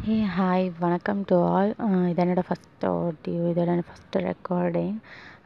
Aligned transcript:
ஹே 0.00 0.14
hi 0.36 0.70
வணக்கம் 0.78 1.18
to 1.26 1.36
all 1.48 1.70
இது 2.10 2.20
என்னோடய 2.24 2.44
ஃபஸ்ட் 2.48 2.84
ஆடியோ 2.90 3.40
இதோட 3.50 3.72
ஃபஸ்ட்டு 3.88 4.20
ரெக்கார்டிங் 4.28 4.94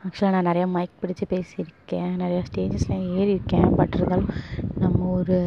ஆக்சுவலாக 0.02 0.30
நான் 0.34 0.46
நிறையா 0.46 0.66
மைக் 0.74 1.00
பிடிச்சி 1.02 1.24
பேசியிருக்கேன். 1.32 2.12
நிறையா 2.22 2.42
ஸ்டேஜஸ்லாம் 2.50 3.08
ஏறியிருக்கேன். 3.16 3.66
பட் 3.78 3.94
இருந்தாலும் 3.94 4.30
நம்ம 4.78 5.08
ஒரு 5.18 5.38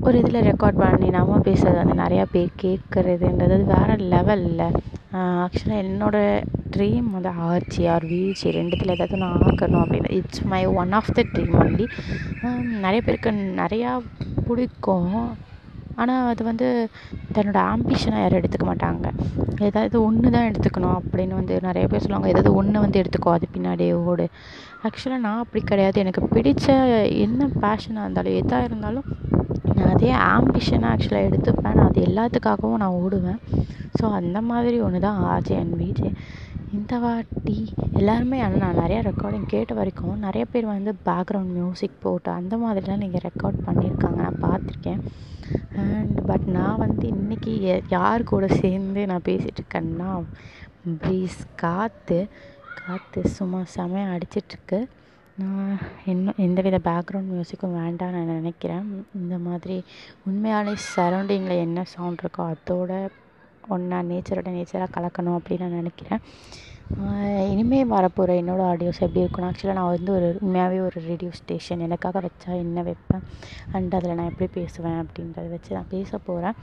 ஒரு 0.00 0.18
இதில் 0.22 0.40
ரெக்கார்ட் 0.48 0.80
பண்ணி 0.82 1.08
நம்ம 1.18 1.38
பேசுறது 1.48 1.76
வந்து 1.82 1.96
நிறையா 2.02 2.24
பேர் 2.32 2.50
கேட்குறதுன்றது 2.62 3.58
வேறு 3.72 3.96
லெவலில் 4.14 4.64
ஆக்சுவலாக 5.44 5.82
என்னோடய 5.84 6.42
ட்ரீம் 6.76 7.08
வந்து 7.16 7.32
ஆர்ச்சி 7.50 7.86
ஆர் 7.94 8.06
வீழ்ச்சி 8.06 8.56
ரெண்டுத்தில் 8.58 8.94
ஏதாவது 8.96 9.22
நான் 9.24 9.46
ஆக்கணும் 9.48 9.84
அப்படின்னு 9.84 10.12
it's 10.18 10.44
my 10.54 10.62
one 10.82 10.92
of 11.00 11.14
the 11.14 11.26
dream 11.32 11.56
only 11.62 11.88
நிறைய 12.84 13.00
பேருக்கு 13.08 13.32
நிறையா 13.62 13.92
பிடிக்கும். 14.48 15.16
ஆனால் 16.00 16.28
அது 16.32 16.42
வந்து 16.44 16.66
தன்னோட 17.36 17.58
ஆம்பிஷனாக 17.72 18.22
யாரும் 18.22 18.40
எடுத்துக்க 18.40 18.66
மாட்டாங்க. 18.70 19.06
ஏதாவது 19.68 19.96
ஒன்று 20.06 20.30
தான் 20.30 20.48
எடுத்துக்கணும் 20.50 20.96
அப்படின்னு 21.00 21.34
வந்து 21.40 21.54
நிறைய 21.60 21.86
பேர் 21.86 22.04
சொல்லுவாங்க. 22.04 22.28
ஏதாவது 22.28 22.52
ஒன்று 22.54 22.84
வந்து 22.84 23.00
எடுத்துக்கோ 23.02 23.32
அது 23.36 23.48
பின்னாடியே 23.56 23.92
ஓடு. 23.92 24.26
ஆக்சுவலாக 24.86 25.22
நான் 25.26 25.42
அப்படி 25.44 25.62
கிடையாது. 25.64 25.98
எனக்கு 26.00 26.22
பிடித்த 26.34 26.74
என்ன 27.26 27.48
பேஷனாக 27.64 28.04
இருந்தாலும் 28.06 28.38
எதாக 28.42 28.68
இருந்தாலும் 28.68 29.08
நான் 29.76 29.92
அதே 29.94 30.12
ஆம்பிஷனாக 30.34 30.92
ஆக்சுவலாக 30.94 31.28
எடுத்துப்பேன். 31.28 31.76
நான் 31.78 31.90
அது 31.90 32.00
எல்லாத்துக்காகவும் 32.08 32.82
நான் 32.84 32.98
ஓடுவேன். 33.02 33.40
ஸோ 33.98 34.04
அந்த 34.20 34.38
மாதிரி 34.50 34.76
ஒன்று 34.80 35.00
தான் 35.00 35.18
ஆர்ஜே 35.32 35.56
அண்ட் 35.62 35.76
விஜே 35.80 36.10
இந்த 36.76 36.94
வாட்டி 37.02 37.56
எல்லாருமே 37.98 38.36
ஆனால் 38.44 38.62
நான் 38.62 38.78
நிறையா 38.82 39.00
ரெக்கார்டிங் 39.08 39.48
கேட்ட 39.52 39.72
வரைக்கும் 39.78 40.22
நிறைய 40.26 40.44
பேர் 40.52 40.66
வந்து 40.74 40.92
பேக்ரவுண்ட் 41.08 41.52
மியூசிக் 41.56 41.98
போட்டு 42.04 42.30
அந்த 42.30 42.54
மாதிரிலாம் 42.62 43.02
நீங்கள் 43.04 43.24
ரெக்கார்ட் 43.26 43.58
பண்ணியிருக்காங்க. 43.66 44.18
நான் 44.24 44.42
பார்த்துருக்கேன். 44.46 45.02
அண்ட் 45.82 46.18
பட் 46.30 46.46
நான் 46.56 46.80
வந்து 46.84 47.04
இன்றைக்கி 47.14 47.52
யார் 47.96 48.30
கூட 48.32 48.46
சேர்ந்து 48.62 49.02
நான் 49.10 49.26
பேசிகிட்ருக்கேன்னா 49.28 50.10
ப்ரீஸ் 51.02 51.38
காற்று 51.64 52.20
காற்று 52.80 53.22
சும்மா 53.38 53.62
செமையாக 53.76 54.14
அடிச்சிட்ருக்கு. 54.16 54.80
நான் 55.42 55.76
இன்னும் 56.12 56.40
எந்த 56.46 56.60
வித 56.66 56.78
பேக்ரவுண்ட் 56.90 57.32
மியூசிக்கும் 57.34 57.78
வேண்டாம் 57.80 58.14
நான் 58.16 58.36
நினைக்கிறேன். 58.38 58.86
இந்த 59.20 59.36
மாதிரி 59.48 59.76
உண்மையாலே 60.28 60.74
சரௌண்டிங்கில் 60.94 61.64
என்ன 61.66 61.84
சவுண்ட் 61.94 62.22
இருக்கோ 62.24 62.44
அதோட 62.54 62.92
ஒன்றா 63.74 63.98
நேச்சரோட 64.10 64.50
நேச்சராக 64.58 64.94
கலக்கணும் 64.96 65.38
அப்படின்னு 65.38 65.64
நான் 65.66 65.80
நினைக்கிறேன். 65.82 66.22
இனிமேல் 67.52 67.92
வரப்போகிற 67.94 68.32
என்னோடய 68.40 68.70
ஆடியோஸ் 68.72 69.02
எப்படி 69.06 69.22
இருக்கும்னா 69.24 69.48
ஆக்சுவலாக 69.50 69.76
நான் 69.78 69.92
வந்து 69.94 70.10
ஒரு 70.16 70.28
உண்மையாகவே 70.44 70.78
ஒரு 70.88 70.98
ரேடியோ 71.08 71.30
ஸ்டேஷன் 71.40 71.84
எனக்காக 71.86 72.20
வச்சா 72.26 72.50
என்ன 72.64 72.82
வைப்பேன்? 72.88 73.24
அண்ட் 73.76 73.94
அதில் 73.98 74.16
நான் 74.18 74.30
எப்படி 74.32 74.48
பேசுவேன் 74.58 75.00
அப்படின்றத 75.02 75.46
வச்சு 75.54 75.76
நான் 75.78 75.92
பேச 75.94 76.18
போகிறேன் 76.28 76.58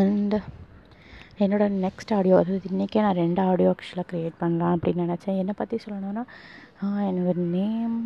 அண்டு 0.00 0.40
என்னோடய 1.44 1.76
நெக்ஸ்ட் 1.84 2.14
ஆடியோ 2.16 2.34
அதாவது 2.40 2.70
இன்றைக்கே 2.72 3.02
நான் 3.06 3.20
ரெண்டு 3.22 3.40
ஆடியோ 3.50 3.68
ஆக்சுவலாக 3.74 4.08
க்ரியேட் 4.10 4.40
பண்ணலாம் 4.42 4.74
அப்படின்னு 4.76 5.06
நினச்சேன். 5.06 5.38
என்னை 5.42 5.54
பற்றி 5.60 5.78
சொல்லணும்னா 5.84 6.24
என்னோடய 7.08 7.46
நேம் 7.56 7.98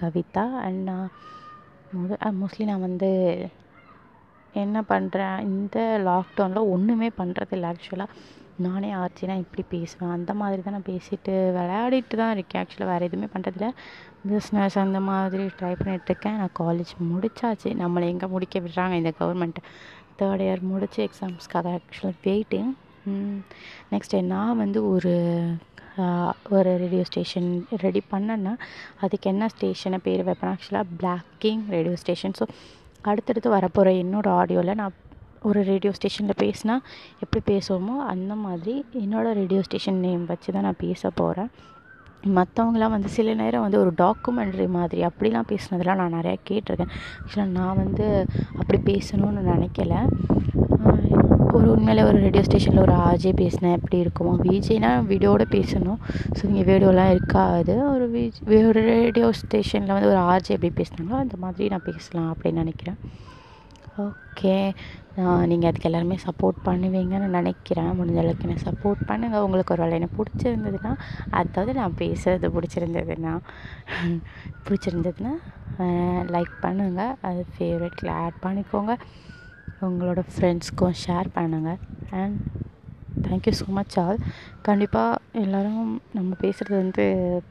கவிதா 0.00 0.44
அண்ட் 0.66 0.82
நான் 0.90 2.38
மோஸ்ட்லி 2.40 2.64
நான் 2.70 2.86
வந்து 2.88 3.10
என்ன 4.62 4.78
பண்ணுறேன் 4.92 5.38
இந்த 5.48 5.78
லாக்டவுனில் 6.08 6.70
ஒன்றுமே 6.74 7.08
பண்ணுறதில்ல 7.18 7.70
ஆக்சுவலாக 7.72 8.16
நானே 8.64 8.90
ஆச்சுன்னா 9.02 9.36
இப்படி 9.42 9.62
பேசுவேன். 9.74 10.12
அந்த 10.16 10.32
மாதிரி 10.40 10.62
தான் 10.62 10.76
நான் 10.76 10.90
பேசிட்டு 10.90 11.32
விளையாடிட்டு 11.56 12.16
தான் 12.20 12.32
இருக்கேன் 12.36 12.60
ஆக்சுவலாக 12.62 12.90
வேறு 12.92 13.06
எதுவுமே 13.08 13.28
பண்ணுறதில்ல 13.34 13.68
பிஸ்னஸ் 14.30 14.76
அந்த 14.84 15.00
மாதிரி 15.10 15.44
ட்ரை 15.58 15.72
பண்ணிகிட்ருக்கேன் 15.80 16.38
நான் 16.42 16.56
காலேஜ் 16.60 16.92
முடிச்சாச்சு. 17.12 17.70
நம்மளை 17.82 18.06
எங்கே 18.12 18.28
முடிக்க 18.34 18.60
விடுறாங்க 18.64 18.96
இந்த 19.02 19.12
கவர்மெண்ட் 19.20 19.60
தேர்ட் 20.20 20.44
இயர் 20.46 20.62
முடிச்சு 20.72 21.00
எக்ஸாம்ஸ்க்காக 21.08 21.72
ஆக்சுவலாக 21.78 22.16
வெயிட்டிங் 22.26 22.72
நெக்ஸ்ட் 23.92 24.16
நான் 24.32 24.60
வந்து 24.62 24.80
ஒரு 24.88 25.12
ஒரு 26.50 26.70
ரேடியோ 26.82 27.04
ஸ்டேஷன் 27.08 27.48
ரெடி 27.82 28.02
பண்ணேன்னா 28.12 28.52
அதுக்கு 29.00 29.30
என்ன 29.30 29.48
ஸ்டேஷனை 29.48 29.98
பேர் 30.06 30.22
வைப்பேன் 30.28 30.52
ஆக்சுவலாக 30.52 30.86
black 31.00 31.26
king 31.38 31.64
radio 31.68 31.96
station 32.02 32.36
so 32.38 32.44
அடுத்தடுத்து 33.02 33.50
வரப்போகிற 33.50 33.90
என்னோடய 34.02 34.38
ஆடியோவில் 34.40 34.74
நான் 34.74 34.98
ஒரு 35.42 35.62
ரேடியோ 35.62 35.92
ஸ்டேஷனில் 35.92 36.40
பேசினா 36.42 36.74
எப்படி 37.20 37.40
பேசுவோமோ 37.50 37.94
அந்த 38.12 38.34
மாதிரி 38.34 38.84
என்னோடய 38.92 39.32
ரேடியோ 39.32 39.62
ஸ்டேஷன் 39.62 40.00
நேம் 40.00 40.26
வச்சு 40.26 40.52
தான் 40.52 40.62
நான் 40.62 40.82
பேச 40.86 41.10
போகிறேன் 41.10 41.50
மற்றவங்களாம் 42.26 42.90
வந்து 42.90 43.08
சில 43.08 43.34
நேரம் 43.34 43.60
வந்து 43.60 43.78
ஒரு 43.78 43.92
டாக்குமெண்ட்ரி 43.96 44.68
மாதிரி 44.68 45.00
அப்படிலாம் 45.06 45.48
பேசுனதெல்லாம் 45.48 45.96
நான் 45.96 46.14
நிறையா 46.14 46.36
கேட்டிருக்கேன். 46.50 46.92
ஆக்சுவலாக 47.22 47.46
நான் 47.46 47.76
வந்து 47.76 48.26
அப்படி 48.58 48.78
பேசணும்னு 48.92 49.42
நினைக்கல. 49.52 49.94
உண்மையிலே 51.72 52.02
ஒரு 52.10 52.18
ரேடியோ 52.24 52.42
ஸ்டேஷனில் 52.48 52.84
ஒரு 52.86 52.94
ஆர்ஜே 53.08 53.32
பேசினேன் 53.42 53.76
எப்படி 53.78 53.98
இருக்குமோ 54.04 54.32
விஜேனா 54.46 54.90
வீடியோட 55.10 55.44
பேசணும். 55.56 56.00
ஸோ 56.36 56.42
இங்கே 56.50 56.64
வீடியோலாம் 56.70 57.12
இருக்காது. 57.14 57.74
ஒரு 57.94 58.06
விஜ் 58.14 58.40
ஒரு 58.70 58.82
ரேடியோ 58.92 59.28
ஸ்டேஷனில் 59.42 59.94
வந்து 59.96 60.10
ஒரு 60.14 60.22
ஆர்ஜே 60.32 60.54
எப்படி 60.56 60.72
பேசினாங்களோ 60.80 61.18
அந்த 61.24 61.36
மாதிரி 61.44 61.70
நான் 61.74 61.88
பேசலாம் 61.90 62.30
அப்படின்னு 62.32 62.62
நினைக்கிறேன். 62.64 62.98
ஓகே 64.04 64.52
நீங்கள் 65.50 65.68
அதுக்கு 65.70 65.88
எல்லாருமே 65.88 66.16
சப்போர்ட் 66.26 66.58
பண்ணுவீங்கன்னு 66.68 67.26
நினைக்கிறேன். 67.38 67.90
முடிஞ்ச 67.98 68.20
அளவுக்கு 68.22 68.46
என்ன 68.46 68.62
சப்போர்ட் 68.68 69.02
பண்ணுங்கள் 69.10 69.44
உங்களுக்கு 69.46 69.74
ஒரு 69.74 69.82
வேலை 69.84 69.96
எனக்கு 70.00 70.16
பிடிச்சிருந்ததுன்னா 70.20 70.92
அதாவது 71.40 71.72
நான் 71.80 71.98
பேசுகிறது 72.00 72.48
பிடிச்சிருந்ததுன்னா 72.54 73.34
பிடிச்சிருந்ததுன்னா 74.68 75.34
லைக் 76.36 76.54
பண்ணுங்கள் 76.64 77.14
அது 77.30 77.42
ஃபேவரட்டில் 77.56 78.12
ஆட் 78.22 78.40
பண்ணிக்கோங்க. 78.46 78.94
உங்களோட 79.88 80.22
ஃப்ரெண்ட்ஸ்க்கும் 80.32 80.98
ஷேர் 81.04 81.28
பண்ணுங்கள் 81.34 81.80
and 82.20 82.38
thank you 83.26 83.52
so 83.58 83.66
much 83.68 83.96
all 83.98 84.18
கண்டிப்பாக 84.62 85.40
எல்லோரும் 85.42 85.90
நம்ம 86.12 86.30
பேசுகிறது 86.40 86.76
வந்து 86.76 87.04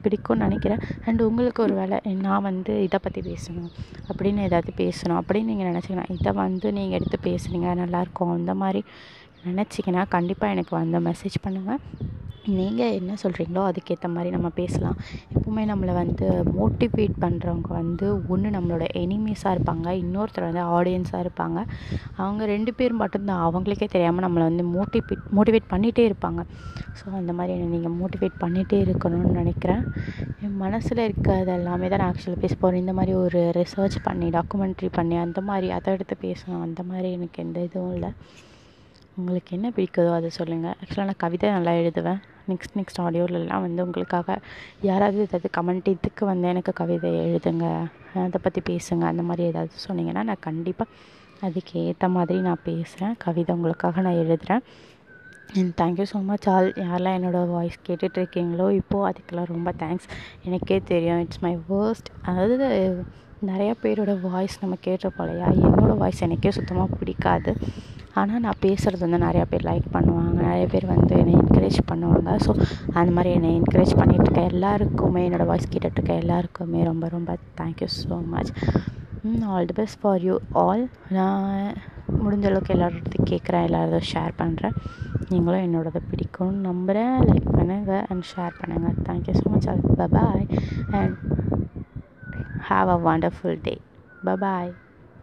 பிடிக்கும்னு 0.03 0.45
நினைக்கிறேன். 0.45 0.81
அண்ட் 1.05 1.21
உங்களுக்கு 1.21 1.63
ஒரு 1.63 1.73
வேலை 1.73 1.97
நான் 2.13 2.41
வந்து 2.41 2.73
இதை 2.83 2.99
பற்றி 3.03 3.21
பேசணும் 3.21 3.69
அப்படின்னு 4.09 4.47
ஏதாவது 4.49 4.73
பேசணும் 4.77 5.19
அப்படின்னு 5.21 5.51
நீங்கள் 5.51 5.69
நினச்சிங்கன்னா 5.71 6.07
இதை 6.17 6.31
வந்து 6.31 6.71
நீங்கள் 6.71 6.97
எடுத்து 6.99 7.19
பேசுனீங்க 7.29 7.75
நல்லாயிருக்கும் 7.81 8.33
அந்த 8.37 8.53
மாதிரி 8.53 8.83
நினச்சிங்கன்னா 9.45 10.03
கண்டிப்பாக 10.07 10.55
எனக்கு 10.55 10.75
வந்து 10.75 10.99
மெசேஜ் 10.99 11.37
பண்ணுங்கள் 11.45 11.81
நீங்கள் 12.57 12.95
என்ன 12.99 13.15
சொல்கிறீங்களோ 13.21 13.63
அதுக்கேற்ற 13.69 14.07
மாதிரி 14.13 14.29
நம்ம 14.35 14.49
பேசலாம். 14.59 14.95
எப்போவுமே 15.33 15.63
நம்மளை 15.71 15.93
வந்து 15.93 16.27
மோட்டிவேட் 16.59 17.15
பண்ணுறவங்க 17.23 17.69
வந்து 17.69 18.27
ஒன்று 18.33 18.49
நம்மளோட 18.55 18.85
எனிமீஸாக 19.01 19.53
இருப்பாங்க 19.55 19.87
இன்னொருத்தர் 20.03 20.47
வந்து 20.47 20.63
ஆடியன்ஸாக 20.77 21.23
இருப்பாங்க. 21.25 21.59
அவங்க 22.15 22.45
ரெண்டு 22.45 22.73
பேர் 22.73 22.93
மட்டும்தான் 23.01 23.43
அவங்களுக்கே 23.47 23.89
தெரியாமல் 23.95 24.25
நம்மளை 24.27 24.45
வந்து 24.49 24.65
மோட்டிவேட் 24.77 25.25
மோட்டிவேட் 25.39 25.71
பண்ணிகிட்டே 25.73 26.05
இருப்பாங்க. 26.09 26.43
ஸோ 26.99 27.05
அந்த 27.21 27.33
மாதிரி 27.33 27.53
என்னை 27.57 27.69
நீங்கள் 27.77 27.97
மோட்டிவேட் 28.01 28.41
பண்ணிகிட்டே 28.43 28.79
இருக்கணும்னு 28.87 29.39
நினைக்கிறேன். 29.41 29.83
என் 30.45 30.59
மனசில் 30.65 31.05
இருக்கிறது 31.07 31.51
எல்லாமே 31.59 31.87
தான் 31.87 32.03
நான் 32.03 32.13
ஆக்சுவலாக 32.13 32.43
பேச 32.45 32.55
போகிறேன் 32.55 32.79
இந்த 32.79 32.93
மாதிரி 32.93 33.13
ஒரு 33.15 33.41
ரிசர்ச் 33.59 33.97
பண்ணி 34.03 34.29
டாக்குமெண்ட்ரி 34.29 34.89
பண்ணி 34.99 35.15
அந்த 35.15 35.41
மாதிரி 35.41 35.69
அதை 35.79 35.93
எடுத்து 35.93 36.17
பேசணும். 36.27 36.63
அந்த 36.67 36.83
மாதிரி 36.83 37.11
எனக்கு 37.11 37.43
எந்த 37.43 37.59
இதுவும் 37.69 37.93
இல்லை. 37.93 38.11
உங்களுக்கு 39.19 39.51
என்ன 39.57 39.67
பிடிக்குதோ 39.75 40.11
அதை 40.17 40.29
சொல்லுங்கள் 40.39 40.75
ஆக்சுவலாக 40.81 41.07
நான் 41.09 41.23
கவிதை 41.23 41.47
நல்லா 41.55 41.71
எழுதுவேன். 41.79 42.19
நெக்ஸ்ட் 42.49 42.75
நெக்ஸ்ட் 42.79 43.01
ஆடியோலெலாம் 43.05 43.63
வந்து 43.65 43.81
உங்களுக்காக 43.85 44.37
யாராவது 44.89 45.19
ஏதாவது 45.25 45.49
கமெண்ட் 45.57 45.89
இதுக்கு 45.95 46.23
வந்து 46.31 46.47
எனக்கு 46.53 46.73
கவிதை 46.81 47.09
எழுதுங்க. 47.25 47.65
அதை 48.25 48.39
பற்றி 48.45 48.61
பேசுங்க. 48.69 49.03
அந்த 49.11 49.23
மாதிரி 49.29 49.43
ஏதாவது 49.51 49.83
சொன்னீங்கன்னா 49.87 50.23
நான் 50.29 50.45
கண்டிப்பாக 50.47 50.89
அதுக்கு 51.47 51.75
ஏற்ற 51.89 52.07
மாதிரி 52.15 52.39
நான் 52.47 52.63
பேசுகிறேன் 52.63 53.13
கவிதை 53.25 53.51
உங்களுக்காக 53.57 54.01
நான் 54.07 54.19
எழுதுகிறேன் 54.23 54.63
and 55.59 55.71
thank you 55.81 56.05
so 56.11 56.19
much 56.31 56.47
all. 56.55 56.69
யாரெல்லாம் 56.83 57.17
என்னோடய 57.19 57.51
வாய்ஸ் 57.55 57.79
கேட்டுட்ருக்கீங்களோ 57.87 58.67
இப்போது 58.81 59.07
அதுக்கெல்லாம் 59.09 59.51
ரொம்ப 59.55 59.71
தேங்க்ஸ் 59.83 60.07
எனக்கே 60.47 60.77
தெரியும். 60.91 61.21
இட்ஸ் 61.25 61.43
மை 61.45 61.53
வேர்ஸ்ட் 61.69 62.11
அதாவது 62.29 62.67
நிறையா 63.49 63.73
பேரோட 63.83 64.13
வாய்ஸ் 64.27 64.61
நம்ம 64.61 64.75
கேட்டிருப்போம் 64.87 65.27
இல்லையா? 65.27 65.47
என்னோடய 65.67 65.97
வாய்ஸ் 66.03 66.25
எனக்கே 66.27 66.51
சுத்தமாக 66.51 66.97
பிடிக்காது. 66.99 67.53
ஆனால் 68.19 68.43
நான் 68.45 68.61
பேசுகிறது 68.65 69.03
வந்து 69.05 69.25
நிறையா 69.25 69.45
பேர் 69.51 69.67
லைக் 69.69 69.87
பண்ணுவாங்க. 69.95 70.37
நிறைய 70.47 70.65
பேர் 70.73 70.85
வந்து 70.93 71.13
என்னை 71.21 71.33
என்கரேஜ் 71.41 71.79
பண்ணுவாங்க. 71.91 72.31
ஸோ 72.45 72.51
அந்த 72.99 73.09
மாதிரி 73.17 73.29
என்னை 73.37 73.51
என்கரேஜ் 73.59 73.93
பண்ணிகிட்ருக்க 73.99 74.41
எல்லாருக்குமே 74.53 75.21
என்னோடய 75.27 75.49
வாய்ஸ் 75.51 75.71
கேட்டுட்ருக்க 75.73 76.13
எல்லாருக்குமே 76.23 76.81
ரொம்ப 76.89 77.07
ரொம்ப 77.09 77.31
thank you 77.61 77.89
so 77.99 78.17
much 78.33 78.51
all 79.53 79.69
the 79.69 79.75
best 79.79 79.99
for 80.01 80.23
you 80.27 80.35
all 80.63 80.83
நான் 81.17 81.73
முடிஞ்ச 82.21 82.45
அளவுக்கு 82.49 82.73
எல்லாரோடத்தையும் 82.75 83.29
கேட்குறேன் 83.31 83.65
எல்லாரும் 83.67 84.07
ஷேர் 84.11 84.33
பண்ணுறேன் 84.41 84.75
நீங்களும் 85.29 85.65
என்னோடதை 85.65 86.01
பிடிக்கும்னு 86.11 86.61
நம்புகிறேன் 86.69 87.15
லைக் 87.29 87.49
பண்ணுங்கள் 87.57 88.03
அண்ட் 88.09 88.25
ஷேர் 88.31 88.57
பண்ணுங்கள் 88.59 88.97
thank you 89.07 89.35
so 89.39 89.45
much 89.53 89.67
all 89.73 89.83
bye 90.17 90.45
and 90.99 91.15
have 92.69 92.89
a 92.89 92.99
wonderful 93.09 93.59
day 93.67 93.75
bye 94.41 94.71